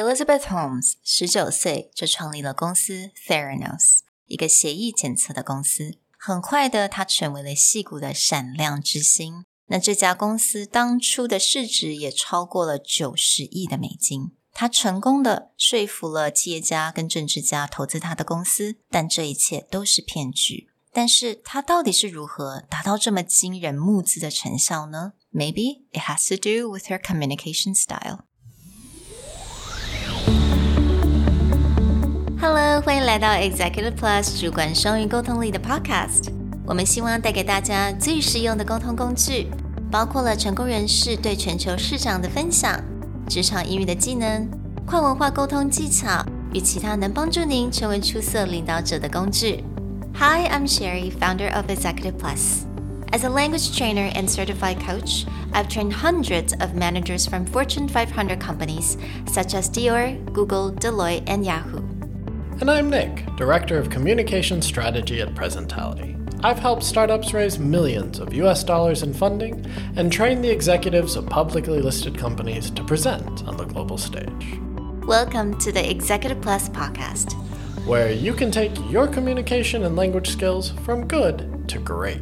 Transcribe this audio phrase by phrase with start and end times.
[0.00, 5.98] Elizabeth Holmes 十九岁就创立了公司 Theranos，一个血液检测的公司。
[6.16, 9.44] 很快的，她成为了矽谷的闪亮之星。
[9.66, 14.32] 那这家公司当初的市值也超过了九十亿的美金。
[14.52, 20.70] 他成功的说服了企业家跟政治家投资他的公司，但这一切都是骗局。
[20.92, 28.24] 但是他到底是如何达到这么惊人募资的成效呢？Maybe it has to do with her communication style.
[32.39, 36.31] Hello，欢迎来到 Executive Plus 主管双语沟通力的 Podcast。
[36.65, 39.47] 我们希望带给大家最实用的沟通工具，
[39.91, 42.79] 包括了成功人士对全球市场的分享。
[43.27, 44.47] 职场英语的技能、
[44.85, 49.63] 跨文化沟通技巧与其他能帮助您成为出色领导者的工具。
[50.15, 52.65] Hi, I'm Sherry, founder of Executive Plus.
[53.11, 58.39] As a language trainer and certified coach, I've trained hundreds of managers from Fortune 500
[58.39, 61.88] companies such as Dior, Google, Deloitte, and Yahoo.
[62.60, 66.14] And I'm Nick, Director of Communication Strategy at Presentality.
[66.44, 69.64] I've helped startups raise millions of US dollars in funding
[69.96, 74.58] and train the executives of publicly listed companies to present on the global stage.
[75.06, 77.32] Welcome to the Executive Plus podcast,
[77.86, 82.20] where you can take your communication and language skills from good to great.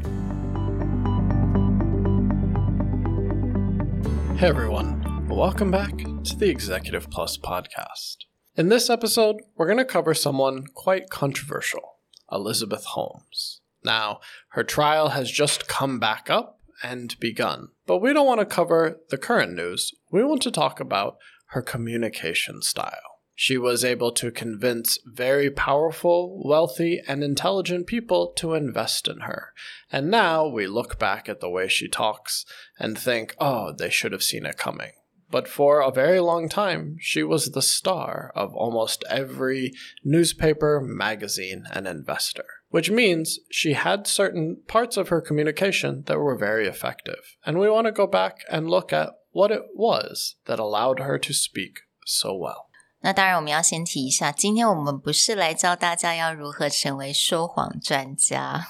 [4.39, 8.28] Hey everyone, welcome back to the Executive Plus podcast.
[8.59, 11.99] In this episode, we're going to cover someone quite controversial
[12.33, 13.61] Elizabeth Holmes.
[13.85, 18.45] Now, her trial has just come back up and begun, but we don't want to
[18.45, 19.95] cover the current news.
[20.11, 21.19] We want to talk about
[21.51, 23.21] her communication style.
[23.37, 29.53] She was able to convince very powerful, wealthy, and intelligent people to invest in her.
[29.93, 32.45] And now we look back at the way she talks
[32.77, 34.91] and think, oh, they should have seen it coming
[35.30, 39.72] But for a very long time, she was the star of almost every
[40.04, 46.36] newspaper, magazine, and investor which means she had certain parts of her communication that were
[46.36, 47.38] very effective.
[47.46, 51.20] And we want to go back and look at what it was that allowed her
[51.20, 52.66] to speak so well.
[53.02, 58.68] 那当然，我们要先提一下，今天我们不是来教大家要如何成为说谎专家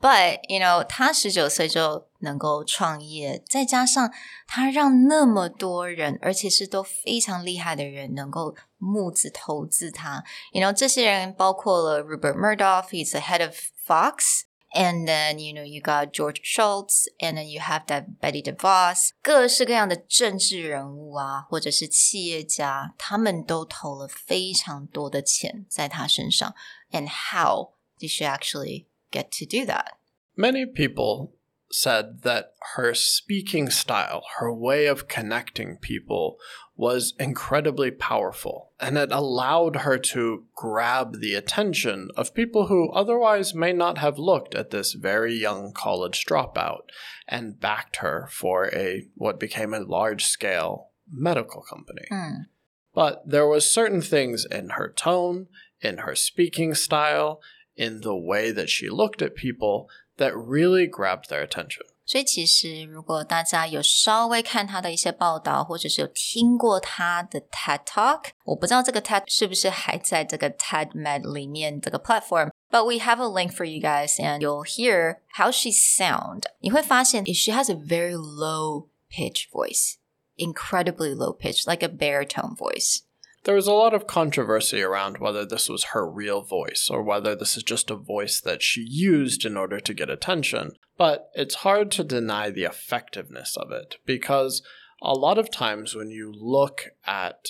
[0.00, 4.12] but you know，他十九岁就能够创业，再加上
[4.46, 10.24] 他让那么多人，而且是都非常厉害的人，能够募资投资他。
[10.52, 13.54] You know，这些人包括了 Rupert Murdoch，he's the head of
[13.86, 14.42] Fox。
[14.74, 26.54] And then you know you got George Shultz, and then you have that Betsy DeVos，各式各样的政治人物啊，或者是企业家，他们都投了非常多的钱在他身上。
[26.90, 28.84] And how did she actually
[29.16, 29.92] get to do that.
[30.36, 31.32] Many people
[31.70, 36.38] said that her speaking style, her way of connecting people,
[36.76, 43.54] was incredibly powerful, and it allowed her to grab the attention of people who otherwise
[43.54, 46.82] may not have looked at this very young college dropout
[47.26, 52.06] and backed her for a what became a large scale medical company.
[52.12, 52.46] Mm.
[52.94, 55.48] But there was certain things in her tone,
[55.80, 57.40] in her speaking style,
[57.75, 61.85] in the way that she looked at people that really grabbed their attention.
[62.05, 73.79] 所以其实，如果大家有稍微看他的一些报道，或者是有听过他的 TED Talk，我不知道这个 TED 是不是还在这个 TED Med 里面这个 platform。But we have a link for you
[73.79, 76.43] guys, and you'll hear how she sound.
[76.59, 79.95] 你会发现，she has a very low pitch voice,
[80.35, 83.03] incredibly low pitch, like a baritone voice.
[83.46, 87.36] There was a lot of controversy around whether this was her real voice or whether
[87.36, 90.72] this is just a voice that she used in order to get attention.
[90.98, 94.62] But it's hard to deny the effectiveness of it because
[95.00, 97.46] a lot of times when you look at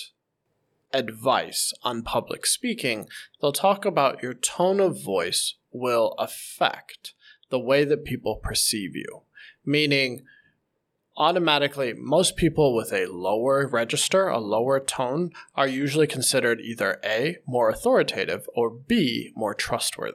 [0.93, 3.07] advice on public speaking,
[3.41, 7.15] they'll talk about your tone of voice will affect
[7.49, 9.23] the way that people perceive you.
[9.65, 10.25] Meaning,
[11.17, 17.37] automatically, most people with a lower register, a lower tone, are usually considered either A,
[17.47, 20.13] more authoritative, or B, more trustworthy.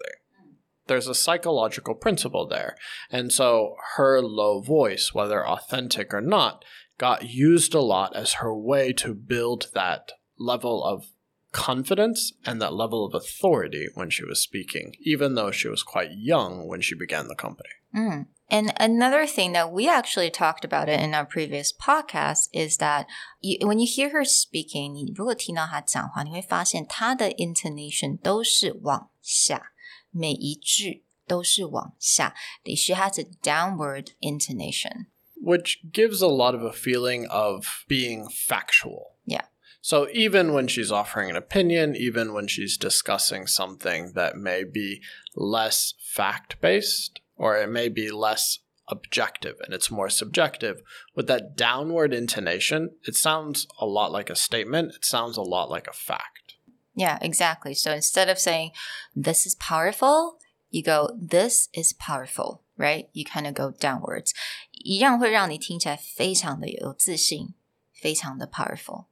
[0.87, 2.77] There's a psychological principle there.
[3.11, 6.65] And so her low voice, whether authentic or not,
[6.99, 11.07] got used a lot as her way to build that level of
[11.53, 16.11] confidence and that level of authority when she was speaking, even though she was quite
[16.13, 17.69] young when she began the company.
[17.95, 18.27] Mm.
[18.52, 23.06] And another thing that we actually talked about it in our previous podcast is that
[23.42, 29.74] you, when you hear her speaking，你如果听到她讲话，你会发现她的 intonation 都是往下，
[30.12, 32.34] 每一句都是往下。
[32.64, 39.18] She has a downward intonation, which gives a lot of a feeling of being factual.
[39.26, 39.48] Yeah.
[39.82, 45.02] So even when she's offering an opinion, even when she's discussing something that may be
[45.36, 48.60] less fact based or it may be less
[48.90, 50.82] objective and it's more subjective,
[51.14, 54.96] with that downward intonation, it sounds a lot like a statement.
[54.96, 56.56] It sounds a lot like a fact.
[56.96, 57.74] Yeah, exactly.
[57.74, 58.72] So instead of saying,
[59.16, 60.40] this is powerful,
[60.70, 63.10] you go, this is powerful, right?
[63.14, 64.34] You kind of go downwards.
[64.72, 67.54] 一样会让你听起来非常的有自信，
[67.94, 69.06] 非常的 powerful。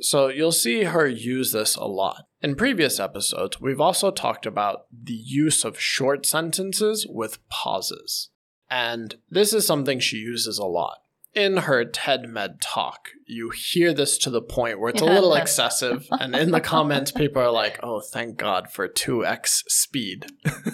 [0.00, 2.24] So you'll see her use this a lot.
[2.42, 8.30] In previous episodes, we've also talked about the use of short sentences with pauses.
[8.70, 10.98] And this is something she uses a lot.
[11.34, 15.34] In her TED Med talk, you hear this to the point where it's a little
[15.36, 16.06] excessive.
[16.10, 20.26] And in the comments, people are like, oh, thank God for 2x speed.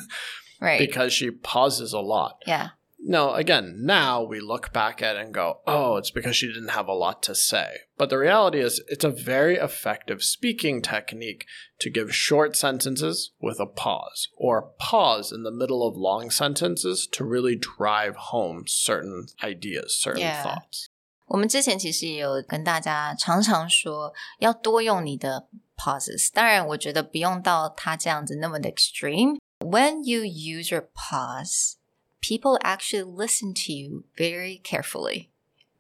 [0.61, 0.79] right.
[0.79, 2.43] Because she pauses a lot.
[2.47, 2.71] Yeah.
[3.02, 6.72] No, again, now we look back at it and go, oh, it's because she didn't
[6.72, 7.82] have a lot to say.
[7.96, 11.46] But the reality is, it's a very effective speaking technique
[11.80, 17.08] to give short sentences with a pause, or pause in the middle of long sentences
[17.12, 20.44] to really drive home certain ideas, certain Yeah.
[20.44, 20.88] thoughts.
[21.28, 25.48] 我们之前其实也有跟大家常常说，要多用你的
[25.78, 26.30] pauses。
[26.34, 31.76] 当然，我觉得不用到他这样子那么的 extreme。When you use your pause,
[32.23, 35.29] people actually listen to you very carefully.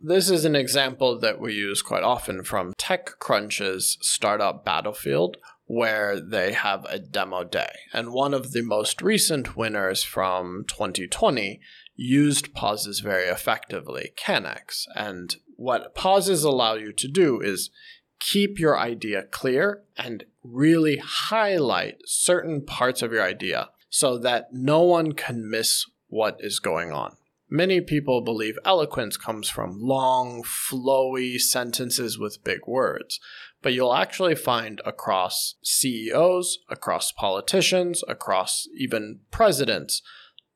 [0.04, 5.36] This is an example that we use quite often from TechCrunch's startup Battlefield,
[5.66, 7.70] where they have a demo day.
[7.92, 11.60] And one of the most recent winners from 2020
[11.94, 14.86] used pauses very effectively, Canix.
[14.96, 17.70] And what pauses allow you to do is
[18.18, 24.80] keep your idea clear and really highlight certain parts of your idea so that no
[24.80, 27.16] one can miss what is going on.
[27.48, 33.18] Many people believe eloquence comes from long, flowy sentences with big words,
[33.62, 40.02] but you'll actually find across CEOs, across politicians, across even presidents,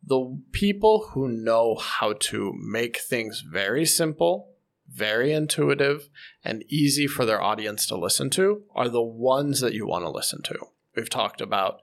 [0.07, 4.51] the people who know how to make things very simple,
[4.87, 6.11] very intuitive,
[6.45, 10.11] and easy for their audience to listen to are the ones that you want to
[10.11, 10.59] listen to.
[10.95, 11.81] We've talked about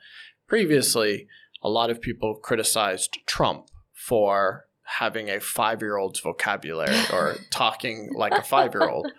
[0.48, 1.28] previously,
[1.64, 4.66] a lot of people criticized Trump for
[5.00, 9.12] having a five year old's vocabulary or talking like a five year old.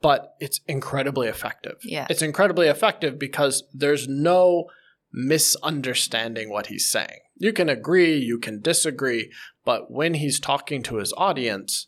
[0.00, 1.76] But it's incredibly effective.
[1.84, 2.08] Yeah.
[2.10, 4.64] It's incredibly effective because there's no
[5.12, 7.20] misunderstanding what he's saying.
[7.36, 9.30] You can agree, you can disagree,
[9.64, 11.86] but when he's talking to his audience,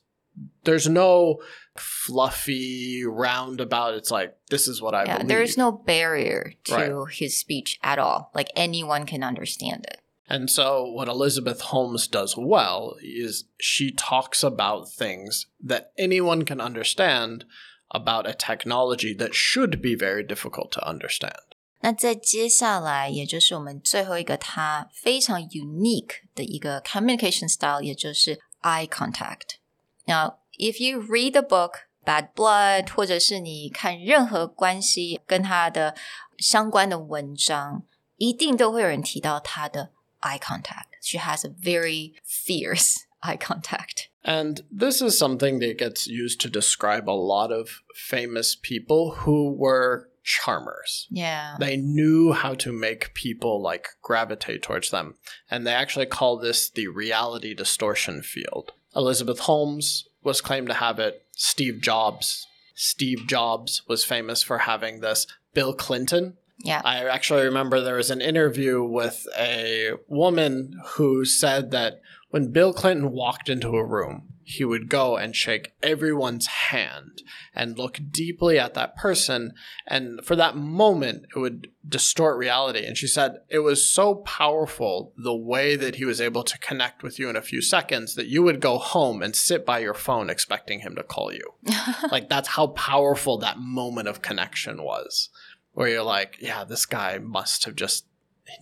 [0.65, 1.39] there's no
[1.77, 3.95] fluffy roundabout.
[3.95, 5.29] It's like, this is what I Yeah, believe.
[5.29, 7.13] there is no barrier to Right.
[7.15, 8.31] his speech at all.
[8.35, 10.01] Like anyone can understand it.
[10.28, 16.62] And so, what Elizabeth Holmes does well is she talks about things that anyone can
[16.62, 17.46] understand
[17.90, 21.42] about a technology that should be very difficult to understand.
[21.82, 35.96] 那在接下来，也就是我们最后一个它非常 unique 的一个 communication style，也就是 eye contact。Now, if you read the book Bad Blood，或者是你看任何关系跟它的
[36.38, 37.84] 相关的文章，
[38.18, 39.92] 一定都会有人提到她的
[40.25, 40.97] eye contact.
[41.03, 44.09] She has a very fierce eye contact.
[44.25, 49.53] And this is something that gets used to describe a lot of famous people who
[49.53, 51.07] were charmers.
[51.11, 51.57] Yeah.
[51.61, 55.17] They knew how to make people like gravitate towards them.
[55.51, 58.73] And they actually call this the reality distortion field.
[58.97, 61.23] Elizabeth Holmes was claimed to have it.
[61.33, 62.47] Steve Jobs.
[62.75, 65.27] Steve Jobs was famous for having this.
[65.53, 66.39] Bill Clinton.
[66.65, 66.81] Yeah.
[66.85, 72.73] I actually remember there was an interview with a woman who said that when Bill
[72.73, 77.23] Clinton walked into a room, he would go and shake everyone's hand
[77.55, 79.53] and look deeply at that person.
[79.87, 82.85] And for that moment, it would distort reality.
[82.85, 87.03] And she said it was so powerful the way that he was able to connect
[87.03, 89.95] with you in a few seconds that you would go home and sit by your
[89.95, 91.55] phone expecting him to call you.
[92.11, 95.31] like that's how powerful that moment of connection was.
[95.75, 98.07] Where you're like, yeah, this guy must have just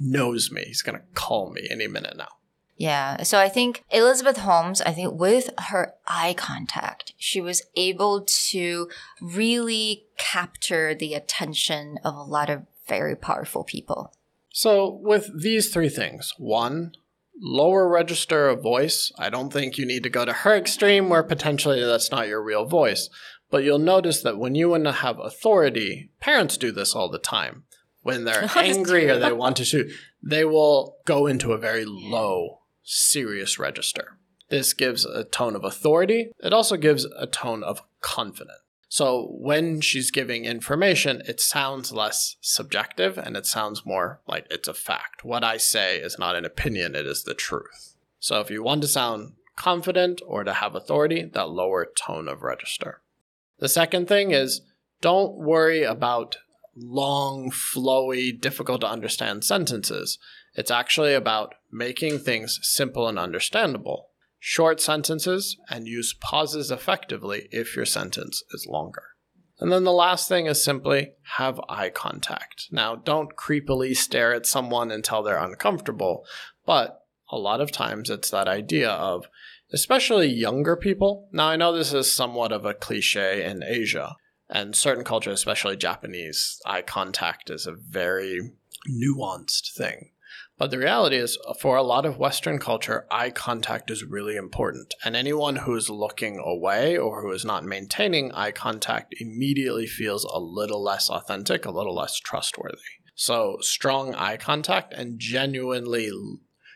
[0.01, 0.65] knows me.
[0.67, 2.29] He's gonna call me any minute now.
[2.77, 3.23] Yeah.
[3.23, 8.89] So I think Elizabeth Holmes, I think with her eye contact, she was able to
[9.21, 14.13] really capture the attention of a lot of very powerful people.
[14.55, 16.93] So, with these three things one,
[17.41, 19.13] lower register of voice.
[19.19, 22.43] I don't think you need to go to her extreme where potentially that's not your
[22.43, 23.09] real voice.
[23.53, 27.19] But you'll notice that when you want to have authority, parents do this all the
[27.19, 27.65] time.
[28.01, 29.93] When they're angry or they want to shoot,
[30.23, 34.17] they will go into a very low, serious register.
[34.49, 36.33] This gives a tone of authority.
[36.43, 38.59] It also gives a tone of confidence.
[38.89, 44.69] So when she's giving information, it sounds less subjective and it sounds more like it's
[44.69, 45.25] a fact.
[45.25, 47.97] What I say is not an opinion, it is the truth.
[48.19, 52.43] So if you want to sound confident or to have authority, that lower tone of
[52.43, 53.02] register.
[53.63, 54.61] The second thing is
[55.01, 56.37] don't worry about
[56.77, 60.19] long, flowy, difficult to understand sentences.
[60.57, 64.09] It's actually about making things simple and understandable
[64.41, 69.05] short sentences, and use pauses effectively if your sentence is longer.
[69.61, 72.67] And then the last thing is simply have eye contact.
[72.73, 76.27] Now, don't creepily stare at someone until they're uncomfortable,
[76.67, 79.27] but a lot of times it's that idea of,
[79.73, 81.29] especially younger people.
[81.33, 84.17] Now, I know this is somewhat of a cliche in Asia,
[84.49, 88.41] and certain cultures, especially Japanese, eye contact is a very
[88.91, 90.11] nuanced thing.
[90.59, 94.95] But the reality is, for a lot of Western culture, eye contact is really important.
[95.05, 100.25] And anyone who is looking away or who is not maintaining eye contact immediately feels
[100.25, 102.77] a little less authentic, a little less trustworthy.
[103.15, 106.11] So, strong eye contact and genuinely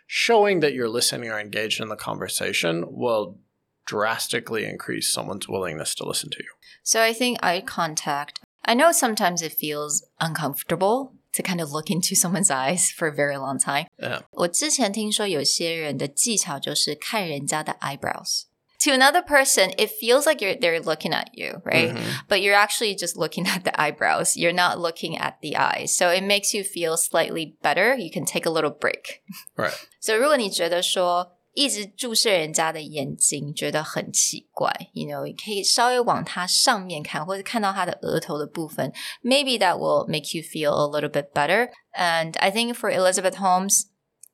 [0.08, 3.38] showing that you're listening or engaged in the conversation will
[3.86, 6.50] drastically increase someone's willingness to listen to you.
[6.84, 11.90] So, I think eye contact, I know sometimes it feels uncomfortable to kind of look
[11.90, 13.88] into someone's eyes for a very long time.
[14.02, 14.22] Yeah.
[14.32, 18.44] 我之前听说有些人的技巧就是看人家的 eyebrows.
[18.82, 21.96] To another person, it feels like you're they're looking at you, right?
[22.28, 24.36] But you're actually just looking at the eyebrows.
[24.36, 25.96] You're not looking at the eyes.
[25.96, 27.96] So it makes you feel slightly better.
[27.96, 29.22] You can take a little break.
[29.56, 29.76] Right.
[30.00, 41.70] So 如果你觉得说一直注视人家的眼睛，觉得很奇怪，you know，你可以稍微往他上面看，或者看到他的额头的部分，maybe that will make you feel a little bit better.
[41.94, 43.84] And I think for Elizabeth Holmes,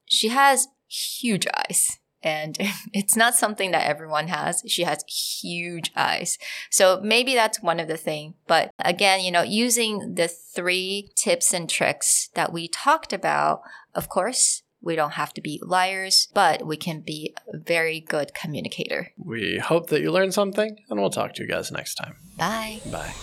[0.05, 1.97] she has huge eyes.
[2.22, 2.56] And
[2.92, 4.62] it's not something that everyone has.
[4.66, 6.38] She has huge eyes.
[6.70, 8.34] So maybe that's one of the things.
[8.46, 13.62] But again, you know, using the three tips and tricks that we talked about,
[13.94, 18.34] of course, we don't have to be liars, but we can be a very good
[18.34, 19.12] communicator.
[19.16, 22.16] We hope that you learned something, and we'll talk to you guys next time.
[22.36, 22.80] Bye.
[22.90, 23.14] Bye.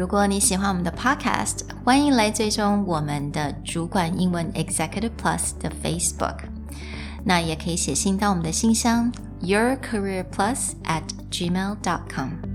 [0.00, 6.38] 如果你喜欢我们的 Podcast，欢迎来追踪我们的主管英文 Executive Plus 的 Facebook。
[7.22, 12.49] 那也可以写信到我们的信箱 yourcareerplus at Gmail dot com。